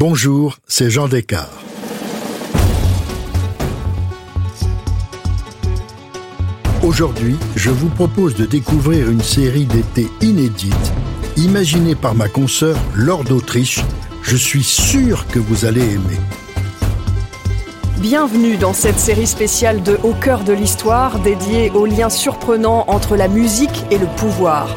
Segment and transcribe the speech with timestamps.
[0.00, 1.52] Bonjour, c'est Jean Descartes.
[6.82, 10.94] Aujourd'hui, je vous propose de découvrir une série d'été inédite,
[11.36, 13.84] imaginée par ma consoeur Laure d'Autriche.
[14.22, 16.18] Je suis sûr que vous allez aimer.
[17.98, 23.16] Bienvenue dans cette série spéciale de Au cœur de l'histoire dédiée aux liens surprenants entre
[23.16, 24.74] la musique et le pouvoir.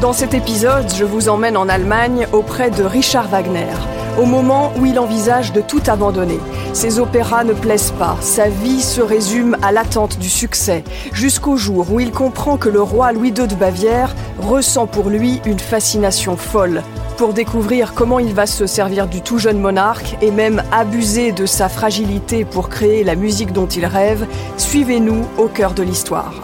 [0.00, 3.74] Dans cet épisode, je vous emmène en Allemagne auprès de Richard Wagner,
[4.18, 6.38] au moment où il envisage de tout abandonner.
[6.72, 11.92] Ses opéras ne plaisent pas, sa vie se résume à l'attente du succès, jusqu'au jour
[11.92, 16.36] où il comprend que le roi Louis II de Bavière ressent pour lui une fascination
[16.36, 16.82] folle
[17.16, 21.46] pour découvrir comment il va se servir du tout jeune monarque et même abuser de
[21.46, 26.34] sa fragilité pour créer la musique dont il rêve, suivez-nous au cœur de l'histoire.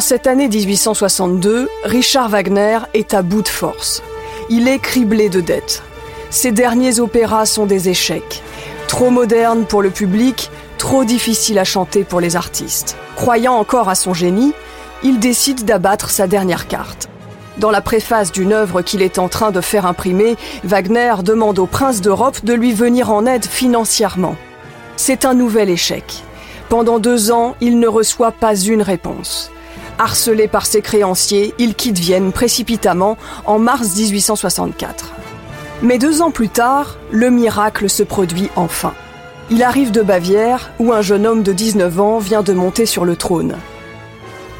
[0.00, 4.02] En cette année 1862, Richard Wagner est à bout de force.
[4.48, 5.82] Il est criblé de dettes.
[6.30, 8.42] Ses derniers opéras sont des échecs.
[8.88, 12.96] Trop moderne pour le public, trop difficile à chanter pour les artistes.
[13.14, 14.54] Croyant encore à son génie,
[15.02, 17.10] il décide d'abattre sa dernière carte.
[17.58, 21.66] Dans la préface d'une œuvre qu'il est en train de faire imprimer, Wagner demande au
[21.66, 24.36] prince d'Europe de lui venir en aide financièrement.
[24.96, 26.22] C'est un nouvel échec.
[26.70, 29.50] Pendant deux ans, il ne reçoit pas une réponse.
[30.00, 35.12] Harcelé par ses créanciers, il quitte Vienne précipitamment en mars 1864.
[35.82, 38.94] Mais deux ans plus tard, le miracle se produit enfin.
[39.50, 43.04] Il arrive de Bavière, où un jeune homme de 19 ans vient de monter sur
[43.04, 43.56] le trône.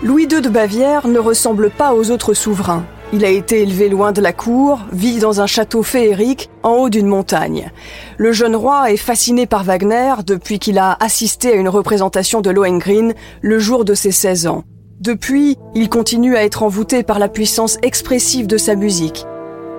[0.03, 2.85] Louis II de Bavière ne ressemble pas aux autres souverains.
[3.15, 6.91] Il a été élevé loin de la cour, vit dans un château féerique en haut
[6.91, 7.73] d'une montagne.
[8.19, 12.51] Le jeune roi est fasciné par Wagner depuis qu'il a assisté à une représentation de
[12.51, 14.65] Lohengrin le jour de ses 16 ans.
[15.01, 19.25] Depuis, il continue à être envoûté par la puissance expressive de sa musique.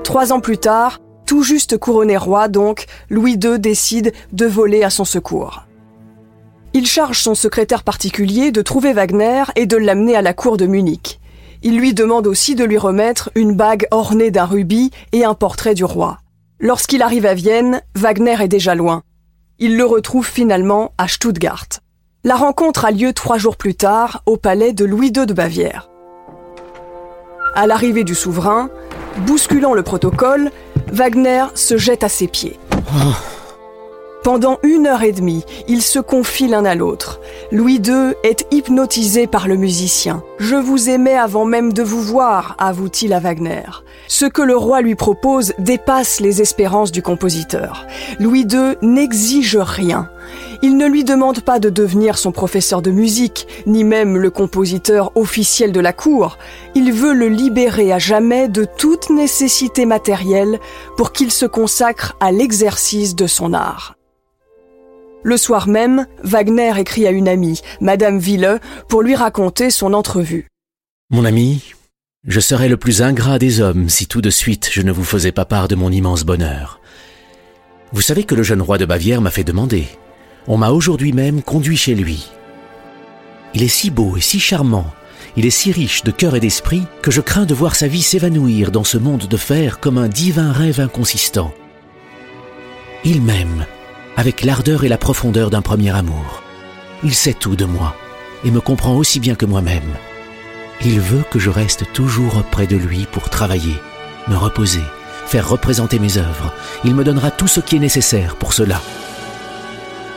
[0.03, 4.89] Trois ans plus tard, tout juste couronné roi donc, Louis II décide de voler à
[4.89, 5.63] son secours.
[6.73, 10.65] Il charge son secrétaire particulier de trouver Wagner et de l'amener à la cour de
[10.65, 11.19] Munich.
[11.61, 15.75] Il lui demande aussi de lui remettre une bague ornée d'un rubis et un portrait
[15.75, 16.17] du roi.
[16.59, 19.03] Lorsqu'il arrive à Vienne, Wagner est déjà loin.
[19.59, 21.67] Il le retrouve finalement à Stuttgart.
[22.23, 25.89] La rencontre a lieu trois jours plus tard au palais de Louis II de Bavière.
[27.55, 28.69] À l'arrivée du souverain,
[29.25, 30.51] bousculant le protocole,
[30.91, 32.59] Wagner se jette à ses pieds.
[34.23, 37.19] Pendant une heure et demie, ils se confient l'un à l'autre.
[37.51, 40.23] Louis II est hypnotisé par le musicien.
[40.37, 43.63] Je vous aimais avant même de vous voir, avoue-t-il à Wagner.
[44.07, 47.87] Ce que le roi lui propose dépasse les espérances du compositeur.
[48.19, 50.07] Louis II n'exige rien.
[50.61, 55.11] Il ne lui demande pas de devenir son professeur de musique, ni même le compositeur
[55.15, 56.37] officiel de la cour.
[56.75, 60.59] Il veut le libérer à jamais de toute nécessité matérielle
[60.95, 63.95] pour qu'il se consacre à l'exercice de son art.
[65.23, 70.47] Le soir même, Wagner écrit à une amie, Madame Ville, pour lui raconter son entrevue.
[71.11, 71.73] Mon ami,
[72.25, 75.31] je serais le plus ingrat des hommes si tout de suite je ne vous faisais
[75.31, 76.79] pas part de mon immense bonheur.
[77.91, 79.87] Vous savez que le jeune roi de Bavière m'a fait demander.
[80.47, 82.29] On m'a aujourd'hui même conduit chez lui.
[83.53, 84.85] Il est si beau et si charmant,
[85.35, 88.01] il est si riche de cœur et d'esprit que je crains de voir sa vie
[88.01, 91.53] s'évanouir dans ce monde de fer comme un divin rêve inconsistant.
[93.03, 93.65] Il m'aime,
[94.17, 96.43] avec l'ardeur et la profondeur d'un premier amour.
[97.03, 97.95] Il sait tout de moi
[98.43, 99.95] et me comprend aussi bien que moi-même.
[100.83, 103.75] Il veut que je reste toujours près de lui pour travailler,
[104.27, 104.83] me reposer,
[105.25, 106.53] faire représenter mes œuvres.
[106.83, 108.81] Il me donnera tout ce qui est nécessaire pour cela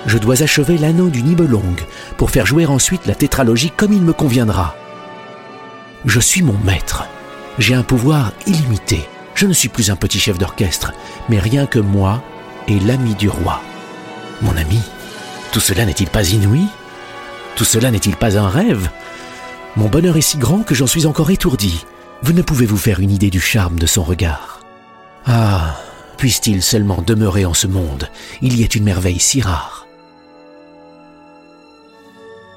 [0.07, 1.77] je dois achever l'anneau du Nibelung
[2.17, 4.77] pour faire jouer ensuite la tétralogie comme il me conviendra.
[6.05, 7.05] Je suis mon maître.
[7.59, 9.09] J'ai un pouvoir illimité.
[9.35, 10.93] Je ne suis plus un petit chef d'orchestre,
[11.29, 12.23] mais rien que moi
[12.69, 13.63] et l'ami du roi.
[14.45, 14.79] Mon ami,
[15.53, 16.67] tout cela n'est-il pas inouï?
[17.57, 18.91] Tout cela n'est-il pas un rêve?
[19.75, 21.85] Mon bonheur est si grand que j'en suis encore étourdi.
[22.23, 24.61] Vous ne pouvez vous faire une idée du charme de son regard.
[25.27, 25.77] Ah,
[26.19, 28.11] puisse-t-il seulement demeurer en ce monde
[28.43, 29.87] Il y est une merveille si rare.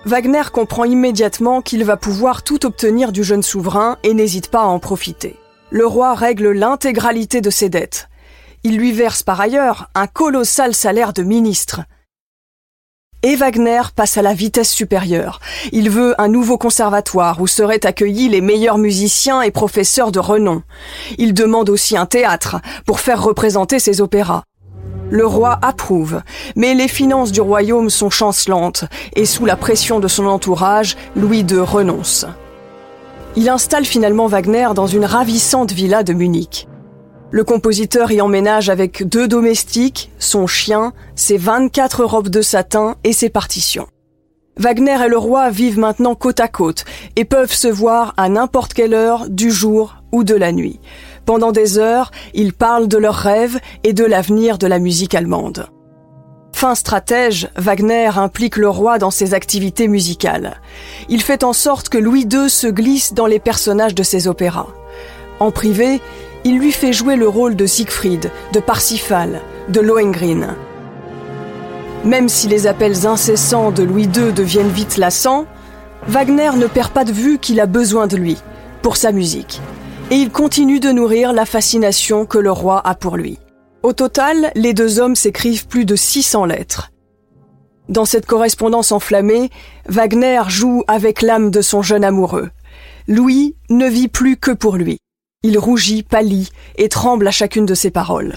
[0.06, 4.68] Wagner comprend immédiatement qu'il va pouvoir tout obtenir du jeune souverain et n'hésite pas à
[4.68, 5.40] en profiter.
[5.70, 8.10] Le roi règle l'intégralité de ses dettes.
[8.64, 11.82] Il lui verse par ailleurs un colossal salaire de ministre.
[13.24, 15.40] Et Wagner passe à la vitesse supérieure.
[15.72, 20.62] Il veut un nouveau conservatoire où seraient accueillis les meilleurs musiciens et professeurs de renom.
[21.18, 24.44] Il demande aussi un théâtre pour faire représenter ses opéras.
[25.10, 26.22] Le roi approuve,
[26.56, 28.84] mais les finances du royaume sont chancelantes
[29.16, 32.26] et sous la pression de son entourage, Louis II renonce.
[33.36, 36.68] Il installe finalement Wagner dans une ravissante villa de Munich.
[37.30, 43.12] Le compositeur y emménage avec deux domestiques, son chien, ses 24 robes de satin et
[43.12, 43.88] ses partitions.
[44.58, 46.86] Wagner et le roi vivent maintenant côte à côte
[47.16, 50.80] et peuvent se voir à n'importe quelle heure du jour ou de la nuit.
[51.26, 55.68] Pendant des heures, ils parlent de leurs rêves et de l'avenir de la musique allemande.
[56.54, 60.62] Fin stratège, Wagner implique le roi dans ses activités musicales.
[61.10, 64.68] Il fait en sorte que Louis II se glisse dans les personnages de ses opéras.
[65.40, 66.02] En privé,
[66.48, 70.56] il lui fait jouer le rôle de Siegfried, de Parsifal, de Lohengrin.
[72.04, 75.46] Même si les appels incessants de Louis II deviennent vite lassants,
[76.08, 78.38] Wagner ne perd pas de vue qu'il a besoin de lui,
[78.82, 79.62] pour sa musique
[80.10, 83.40] et il continue de nourrir la fascination que le roi a pour lui.
[83.84, 86.92] Au total, les deux hommes s'écrivent plus de 600 lettres.
[87.90, 89.50] Dans cette correspondance enflammée,
[89.88, 92.50] Wagner joue avec l'âme de son jeune amoureux.
[93.08, 94.98] Louis ne vit plus que pour lui.
[95.50, 98.36] Il rougit, pâlit et tremble à chacune de ses paroles.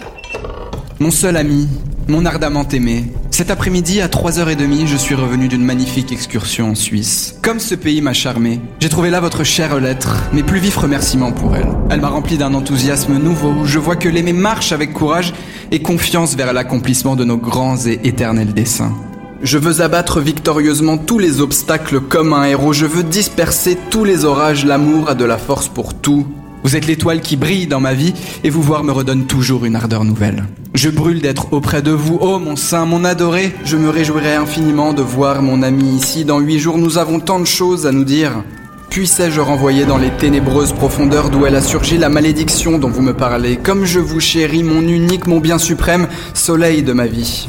[1.01, 1.67] Mon seul ami,
[2.07, 7.35] mon ardemment aimé, cet après-midi à 3h30, je suis revenu d'une magnifique excursion en Suisse.
[7.41, 11.33] Comme ce pays m'a charmé, j'ai trouvé là votre chère lettre, mes plus vifs remerciements
[11.33, 11.67] pour elle.
[11.89, 15.33] Elle m'a rempli d'un enthousiasme nouveau, je vois que l'aimer marche avec courage
[15.69, 18.95] et confiance vers l'accomplissement de nos grands et éternels desseins.
[19.43, 24.23] Je veux abattre victorieusement tous les obstacles comme un héros, je veux disperser tous les
[24.23, 26.25] orages, l'amour a de la force pour tout,
[26.63, 28.13] vous êtes l'étoile qui brille dans ma vie
[28.43, 30.45] et vous voir me redonne toujours une ardeur nouvelle.
[30.73, 33.53] Je brûle d'être auprès de vous, oh mon saint, mon adoré.
[33.65, 36.23] Je me réjouirai infiniment de voir mon ami ici.
[36.23, 38.43] Dans huit jours, nous avons tant de choses à nous dire.
[38.89, 43.13] Puissais-je renvoyer dans les ténébreuses profondeurs d'où elle a surgi la malédiction dont vous me
[43.13, 47.47] parlez, comme je vous chéris, mon unique, mon bien suprême, soleil de ma vie.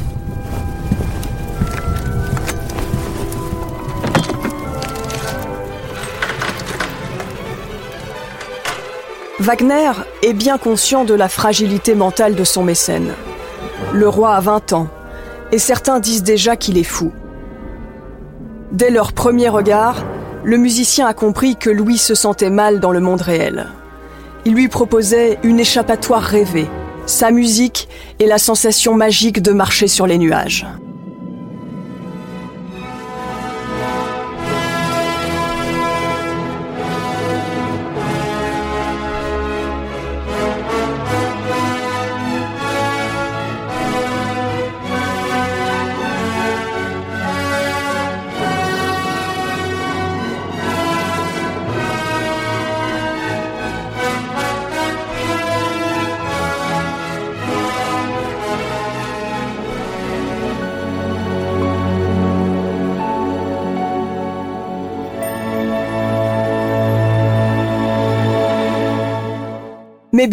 [9.43, 9.91] Wagner
[10.21, 13.11] est bien conscient de la fragilité mentale de son mécène.
[13.91, 14.87] Le roi a 20 ans,
[15.51, 17.11] et certains disent déjà qu'il est fou.
[18.71, 20.05] Dès leur premier regard,
[20.45, 23.67] le musicien a compris que Louis se sentait mal dans le monde réel.
[24.45, 26.69] Il lui proposait une échappatoire rêvée,
[27.05, 27.89] sa musique
[28.19, 30.65] et la sensation magique de marcher sur les nuages.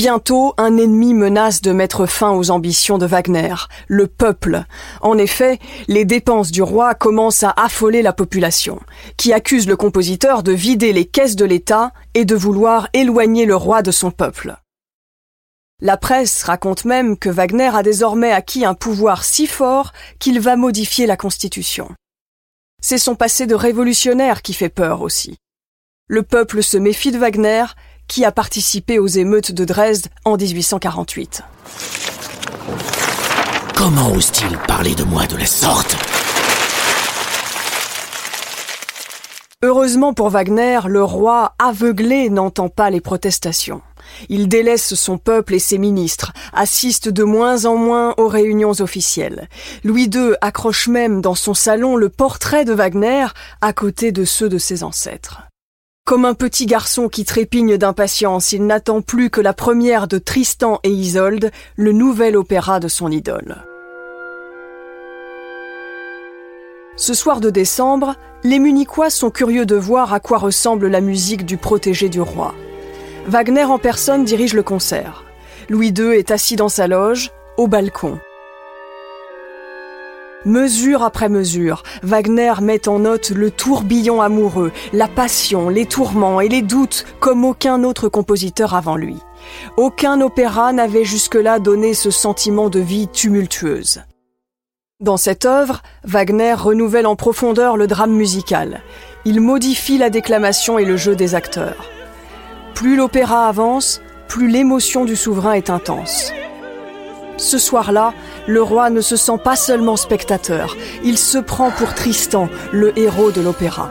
[0.01, 3.55] Bientôt, un ennemi menace de mettre fin aux ambitions de Wagner,
[3.87, 4.65] le peuple.
[5.03, 5.59] En effet,
[5.89, 8.81] les dépenses du roi commencent à affoler la population,
[9.19, 13.55] qui accuse le compositeur de vider les caisses de l'État et de vouloir éloigner le
[13.55, 14.57] roi de son peuple.
[15.83, 20.57] La presse raconte même que Wagner a désormais acquis un pouvoir si fort qu'il va
[20.57, 21.91] modifier la Constitution.
[22.81, 25.37] C'est son passé de révolutionnaire qui fait peur aussi.
[26.07, 27.67] Le peuple se méfie de Wagner
[28.11, 31.45] qui a participé aux émeutes de Dresde en 1848.
[33.77, 35.97] Comment ose-t-il parler de moi de la sorte?
[39.63, 43.81] Heureusement pour Wagner, le roi aveuglé n'entend pas les protestations.
[44.29, 49.49] Il délaisse son peuple et ses ministres, assiste de moins en moins aux réunions officielles.
[49.85, 53.27] Louis II accroche même dans son salon le portrait de Wagner
[53.61, 55.50] à côté de ceux de ses ancêtres.
[56.11, 60.81] Comme un petit garçon qui trépigne d'impatience, il n'attend plus que la première de Tristan
[60.83, 63.59] et Isolde, le nouvel opéra de son idole.
[66.97, 71.47] Ce soir de décembre, les Munichois sont curieux de voir à quoi ressemble la musique
[71.47, 72.57] du protégé du roi.
[73.29, 75.23] Wagner en personne dirige le concert.
[75.69, 78.19] Louis II est assis dans sa loge, au balcon.
[80.47, 86.49] Mesure après mesure, Wagner met en note le tourbillon amoureux, la passion, les tourments et
[86.49, 89.17] les doutes comme aucun autre compositeur avant lui.
[89.77, 94.01] Aucun opéra n'avait jusque-là donné ce sentiment de vie tumultueuse.
[95.01, 98.81] Dans cette œuvre, Wagner renouvelle en profondeur le drame musical.
[99.27, 101.91] Il modifie la déclamation et le jeu des acteurs.
[102.75, 106.33] Plus l'opéra avance, plus l'émotion du souverain est intense.
[107.41, 108.13] Ce soir-là,
[108.47, 113.31] le roi ne se sent pas seulement spectateur, il se prend pour Tristan, le héros
[113.31, 113.91] de l'opéra.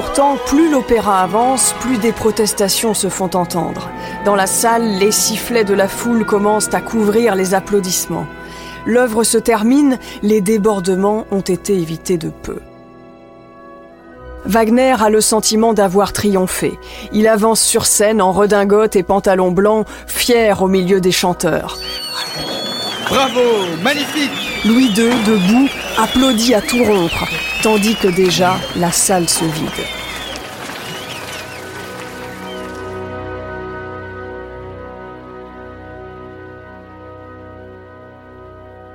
[0.00, 3.90] Pourtant, plus l'opéra avance, plus des protestations se font entendre.
[4.24, 8.26] Dans la salle, les sifflets de la foule commencent à couvrir les applaudissements.
[8.86, 12.60] L'œuvre se termine, les débordements ont été évités de peu.
[14.44, 16.78] Wagner a le sentiment d'avoir triomphé.
[17.10, 21.76] Il avance sur scène en redingote et pantalon blanc, fier au milieu des chanteurs.
[23.08, 23.40] Bravo,
[23.82, 24.30] magnifique
[24.66, 27.26] Louis II, debout, applaudit à tout rompre,
[27.62, 29.86] tandis que déjà la salle se vide.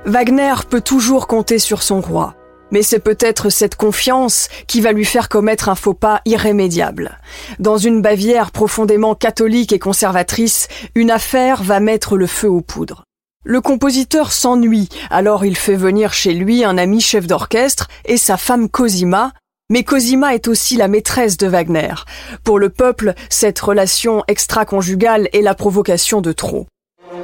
[0.04, 2.36] Wagner peut toujours compter sur son roi,
[2.70, 7.18] mais c'est peut-être cette confiance qui va lui faire commettre un faux pas irrémédiable.
[7.58, 13.02] Dans une Bavière profondément catholique et conservatrice, une affaire va mettre le feu aux poudres.
[13.46, 18.38] Le compositeur s'ennuie, alors il fait venir chez lui un ami chef d'orchestre et sa
[18.38, 19.32] femme Cosima,
[19.68, 21.92] mais Cosima est aussi la maîtresse de Wagner.
[22.42, 26.66] Pour le peuple, cette relation extra-conjugale est la provocation de trop.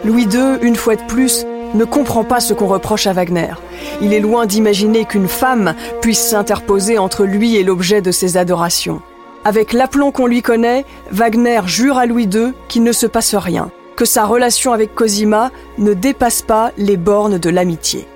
[0.05, 3.55] Louis II, une fois de plus, ne comprend pas ce qu'on reproche à Wagner.
[4.03, 9.01] Il est loin d'imaginer qu'une femme puisse s'interposer entre lui et l'objet de ses adorations.
[9.47, 13.71] Avec l'aplomb qu'on lui connaît, Wagner jure à Louis II qu'il ne se passe rien
[14.01, 18.07] que sa relation avec Cosima ne dépasse pas les bornes de l'amitié.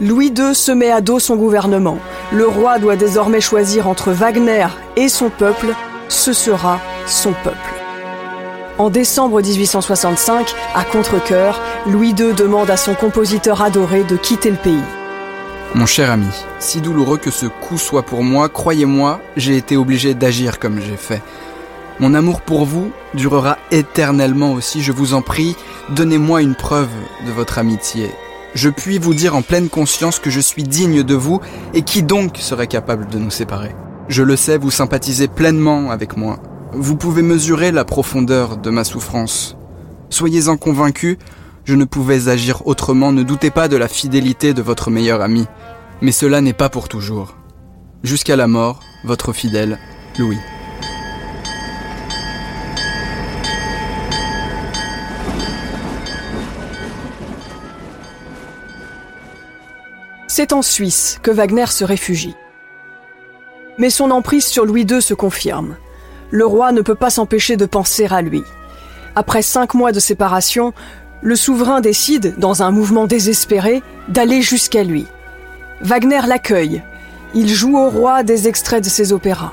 [0.00, 1.98] Louis II se met à dos son gouvernement.
[2.32, 5.74] Le roi doit désormais choisir entre Wagner et son peuple.
[6.08, 7.74] Ce sera son peuple.
[8.78, 14.56] En décembre 1865, à contre-coeur, Louis II demande à son compositeur adoré de quitter le
[14.56, 14.88] pays.
[15.74, 20.14] Mon cher ami, si douloureux que ce coup soit pour moi, croyez-moi, j'ai été obligé
[20.14, 21.20] d'agir comme j'ai fait.
[22.00, 25.54] Mon amour pour vous durera éternellement aussi, je vous en prie,
[25.90, 26.88] donnez-moi une preuve
[27.24, 28.10] de votre amitié.
[28.54, 31.40] Je puis vous dire en pleine conscience que je suis digne de vous,
[31.72, 33.74] et qui donc serait capable de nous séparer?
[34.08, 36.38] Je le sais, vous sympathisez pleinement avec moi.
[36.72, 39.56] Vous pouvez mesurer la profondeur de ma souffrance.
[40.10, 41.16] Soyez-en convaincus,
[41.64, 45.46] je ne pouvais agir autrement, ne doutez pas de la fidélité de votre meilleur ami.
[46.02, 47.36] Mais cela n'est pas pour toujours.
[48.02, 49.78] Jusqu'à la mort, votre fidèle,
[50.18, 50.38] Louis.
[60.36, 62.34] C'est en Suisse que Wagner se réfugie.
[63.78, 65.76] Mais son emprise sur Louis II se confirme.
[66.32, 68.42] Le roi ne peut pas s'empêcher de penser à lui.
[69.14, 70.72] Après cinq mois de séparation,
[71.22, 75.06] le souverain décide, dans un mouvement désespéré, d'aller jusqu'à lui.
[75.82, 76.82] Wagner l'accueille.
[77.36, 79.52] Il joue au roi des extraits de ses opéras.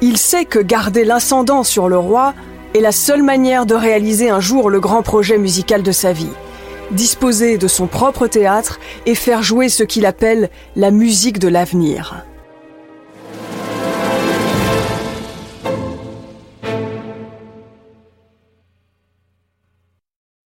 [0.00, 2.32] Il sait que garder l'incendant sur le roi
[2.74, 6.32] est la seule manière de réaliser un jour le grand projet musical de sa vie
[6.92, 12.24] disposer de son propre théâtre et faire jouer ce qu'il appelle la musique de l'avenir.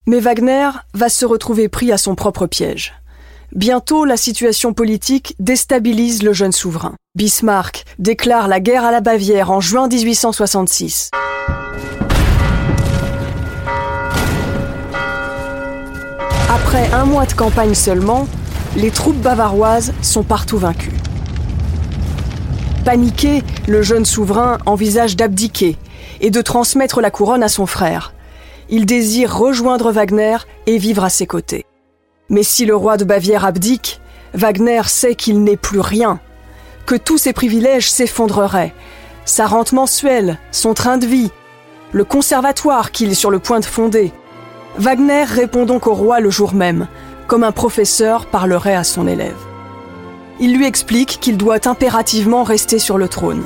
[0.06, 2.94] Mais Wagner va se retrouver pris à son propre piège.
[3.52, 6.94] Bientôt, la situation politique déstabilise le jeune souverain.
[7.14, 11.10] Bismarck déclare la guerre à la Bavière en juin 1866.
[16.72, 18.28] Après un mois de campagne seulement,
[18.76, 20.94] les troupes bavaroises sont partout vaincues.
[22.84, 25.76] Paniqué, le jeune souverain envisage d'abdiquer
[26.20, 28.14] et de transmettre la couronne à son frère.
[28.68, 30.36] Il désire rejoindre Wagner
[30.68, 31.66] et vivre à ses côtés.
[32.28, 34.00] Mais si le roi de Bavière abdique,
[34.34, 36.20] Wagner sait qu'il n'est plus rien,
[36.86, 38.74] que tous ses privilèges s'effondreraient,
[39.24, 41.32] sa rente mensuelle, son train de vie,
[41.90, 44.12] le conservatoire qu'il est sur le point de fonder,
[44.78, 46.86] Wagner répond donc au roi le jour même,
[47.26, 49.36] comme un professeur parlerait à son élève.
[50.38, 53.44] Il lui explique qu'il doit impérativement rester sur le trône.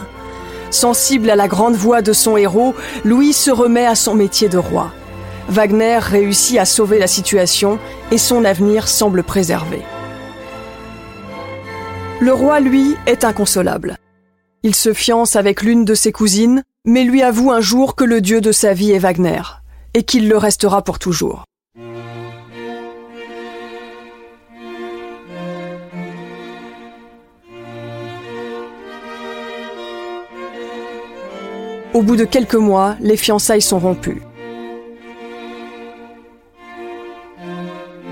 [0.71, 4.59] Sensible à la grande voix de son héros, Louis se remet à son métier de
[4.59, 4.93] roi.
[5.49, 7.79] Wagner réussit à sauver la situation
[8.11, 9.83] et son avenir semble préservé.
[12.21, 13.97] Le roi, lui, est inconsolable.
[14.63, 18.21] Il se fiance avec l'une de ses cousines, mais lui avoue un jour que le
[18.21, 19.43] dieu de sa vie est Wagner
[19.95, 21.45] et qu'il le restera pour toujours.
[31.95, 34.23] Au bout de quelques mois, les fiançailles sont rompues.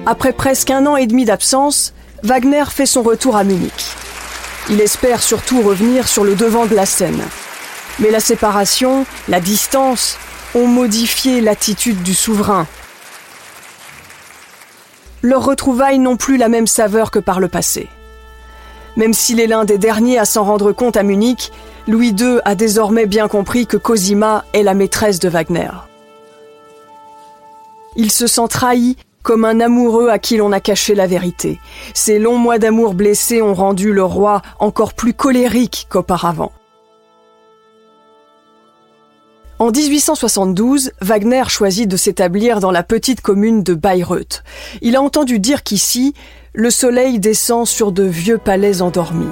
[0.07, 3.97] Après presque un an et demi d'absence, Wagner fait son retour à Munich.
[4.71, 7.23] Il espère surtout revenir sur le devant de la scène.
[7.99, 10.17] Mais la séparation, la distance,
[10.55, 12.67] ont modifié l'attitude du souverain.
[15.23, 17.89] Leurs retrouvailles n'ont plus la même saveur que par le passé.
[18.97, 21.53] Même s'il est l'un des derniers à s'en rendre compte à Munich,
[21.89, 25.71] Louis II a désormais bien compris que Cosima est la maîtresse de Wagner.
[27.97, 31.61] Il se sent trahi comme un amoureux à qui l'on a caché la vérité.
[31.95, 36.53] Ces longs mois d'amour blessés ont rendu le roi encore plus colérique qu'auparavant.
[39.62, 44.42] En 1872, Wagner choisit de s'établir dans la petite commune de Bayreuth.
[44.81, 46.14] Il a entendu dire qu'ici,
[46.52, 49.31] le soleil descend sur de vieux palais endormis.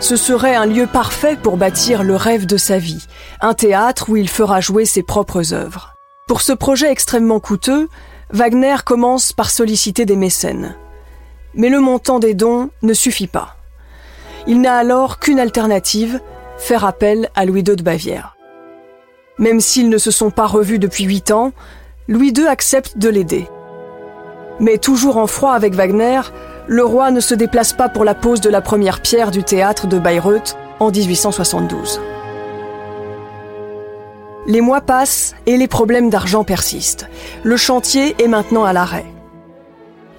[0.00, 3.06] Ce serait un lieu parfait pour bâtir le rêve de sa vie,
[3.40, 5.94] un théâtre où il fera jouer ses propres œuvres.
[6.28, 7.88] Pour ce projet extrêmement coûteux,
[8.34, 10.76] Wagner commence par solliciter des mécènes.
[11.54, 13.56] Mais le montant des dons ne suffit pas.
[14.46, 16.20] Il n'a alors qu'une alternative,
[16.58, 18.33] faire appel à Louis II de Bavière.
[19.38, 21.52] Même s'ils ne se sont pas revus depuis huit ans,
[22.06, 23.48] Louis II accepte de l'aider.
[24.60, 26.20] Mais toujours en froid avec Wagner,
[26.66, 29.86] le roi ne se déplace pas pour la pose de la première pierre du théâtre
[29.86, 32.00] de Bayreuth en 1872.
[34.46, 37.08] Les mois passent et les problèmes d'argent persistent.
[37.42, 39.06] Le chantier est maintenant à l'arrêt.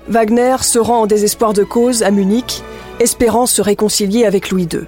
[0.08, 2.64] Wagner se rend en désespoir de cause à Munich,
[3.00, 4.88] espérant se réconcilier avec Louis II.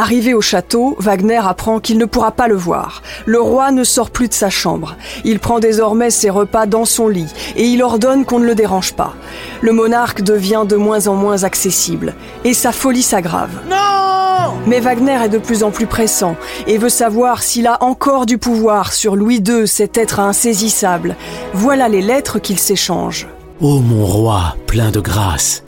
[0.00, 3.02] Arrivé au château, Wagner apprend qu'il ne pourra pas le voir.
[3.26, 4.94] Le roi ne sort plus de sa chambre.
[5.24, 7.26] Il prend désormais ses repas dans son lit
[7.56, 9.14] et il ordonne qu'on ne le dérange pas.
[9.60, 12.14] Le monarque devient de moins en moins accessible
[12.44, 13.50] et sa folie s'aggrave.
[13.68, 16.36] Non Mais Wagner est de plus en plus pressant
[16.68, 21.16] et veut savoir s'il a encore du pouvoir sur Louis II, cet être insaisissable.
[21.54, 23.26] Voilà les lettres qu'ils s'échangent.
[23.60, 25.64] Ô mon roi, plein de grâce,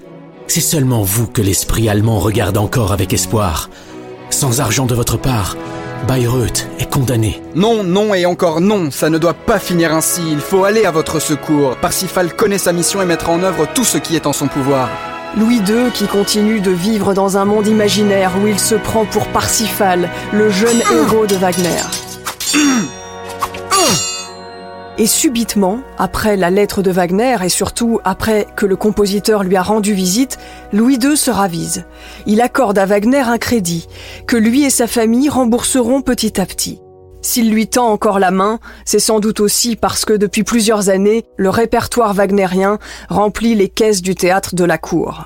[0.46, 3.68] c'est seulement vous que l'esprit allemand regarde encore avec espoir.
[4.30, 5.56] Sans argent de votre part,
[6.06, 7.42] Bayreuth est condamné.
[7.54, 10.90] Non, non et encore non, ça ne doit pas finir ainsi, il faut aller à
[10.90, 11.76] votre secours.
[11.76, 14.88] Parsifal connaît sa mission et mettra en œuvre tout ce qui est en son pouvoir.
[15.36, 19.26] Louis II qui continue de vivre dans un monde imaginaire où il se prend pour
[19.28, 21.82] Parsifal, le jeune héros de Wagner.
[24.98, 29.62] Et subitement, après la lettre de Wagner et surtout après que le compositeur lui a
[29.62, 30.38] rendu visite,
[30.72, 31.84] Louis II se ravise.
[32.26, 33.86] Il accorde à Wagner un crédit
[34.26, 36.80] que lui et sa famille rembourseront petit à petit.
[37.22, 41.24] S'il lui tend encore la main, c'est sans doute aussi parce que depuis plusieurs années,
[41.36, 45.24] le répertoire wagnérien remplit les caisses du théâtre de la cour.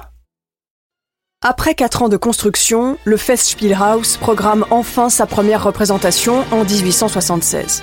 [1.42, 7.82] Après quatre ans de construction, le Festspielhaus programme enfin sa première représentation en 1876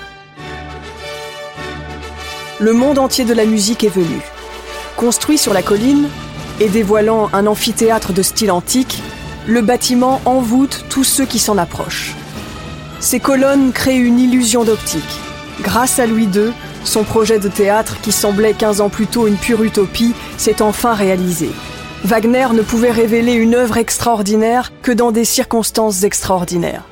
[2.62, 4.20] le monde entier de la musique est venu.
[4.96, 6.08] Construit sur la colline
[6.60, 9.02] et dévoilant un amphithéâtre de style antique,
[9.48, 12.14] le bâtiment envoûte tous ceux qui s'en approchent.
[13.00, 15.02] Ces colonnes créent une illusion d'optique.
[15.62, 16.52] Grâce à Louis II,
[16.84, 20.94] son projet de théâtre, qui semblait 15 ans plus tôt une pure utopie, s'est enfin
[20.94, 21.50] réalisé.
[22.04, 26.84] Wagner ne pouvait révéler une œuvre extraordinaire que dans des circonstances extraordinaires.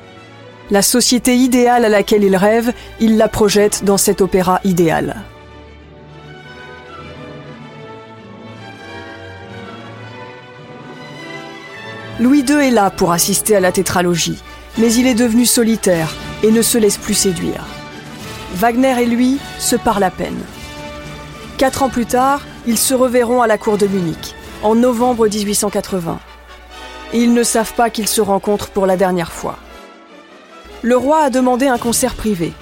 [0.69, 5.23] La société idéale à laquelle il rêve, il la projette dans cet opéra idéal.
[12.21, 14.43] Louis II est là pour assister à la tétralogie,
[14.77, 17.65] mais il est devenu solitaire et ne se laisse plus séduire.
[18.53, 20.39] Wagner et lui se parlent à peine.
[21.57, 26.19] Quatre ans plus tard, ils se reverront à la cour de Munich, en novembre 1880.
[27.13, 29.57] Et ils ne savent pas qu'ils se rencontrent pour la dernière fois.
[30.83, 32.53] Le roi a demandé un concert privé.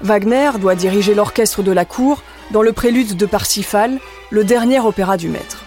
[0.00, 5.16] Wagner doit diriger l'orchestre de la cour dans le prélude de Parsifal, le dernier opéra
[5.16, 5.62] du maître.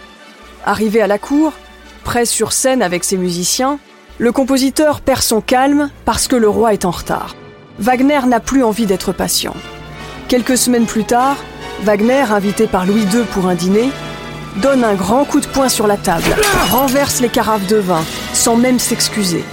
[0.66, 1.54] Arrivé à la cour,
[2.00, 3.80] prêt sur scène avec ses musiciens,
[4.18, 7.36] le compositeur perd son calme parce que le roi est en retard.
[7.80, 9.56] Wagner n'a plus envie d'être patient.
[10.28, 11.38] Quelques semaines plus tard,
[11.84, 13.90] Wagner, invité par Louis II pour un dîner,
[14.58, 16.36] donne un grand coup de poing sur la table,
[16.70, 19.44] renverse les carafes de vin, sans même s'excuser.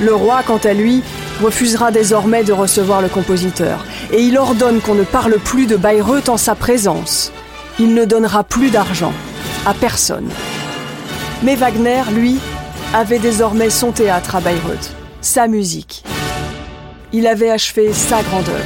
[0.00, 1.02] Le roi, quant à lui,
[1.42, 6.28] refusera désormais de recevoir le compositeur, et il ordonne qu'on ne parle plus de Bayreuth
[6.28, 7.32] en sa présence.
[7.78, 9.12] Il ne donnera plus d'argent
[9.66, 10.28] à personne.
[11.42, 12.38] Mais Wagner, lui,
[12.92, 16.04] avait désormais son théâtre à Bayreuth, sa musique.
[17.14, 18.64] Il avait achevé sa grande œuvre.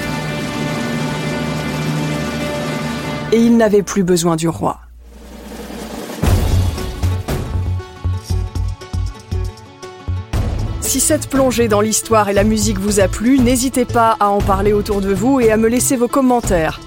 [3.30, 4.80] Et il n'avait plus besoin du roi.
[10.80, 14.40] Si cette plongée dans l'histoire et la musique vous a plu, n'hésitez pas à en
[14.40, 16.80] parler autour de vous et à me laisser vos commentaires.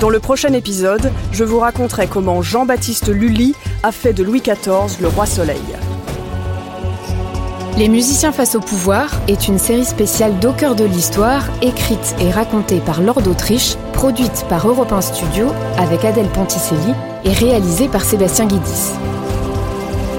[0.00, 3.54] Dans le prochain épisode, je vous raconterai comment Jean-Baptiste Lully
[3.86, 5.62] a fait de Louis XIV le roi soleil.
[7.78, 12.80] Les musiciens face au pouvoir est une série spéciale d'au de l'histoire, écrite et racontée
[12.80, 15.46] par Lord d'Autriche, produite par Europe 1 Studio
[15.78, 16.94] avec Adèle Ponticelli
[17.24, 18.90] et réalisée par Sébastien Guidis.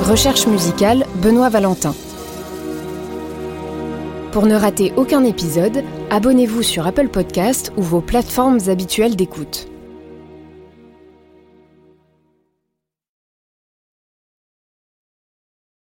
[0.03, 1.93] Recherche musicale Benoît Valentin.
[4.31, 9.67] Pour ne rater aucun épisode, abonnez-vous sur Apple Podcast ou vos plateformes habituelles d'écoute.